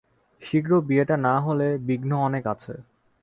[0.41, 2.73] শীঘ্র বিয়েটা না হলে বিঘ্ন অনেক আছে।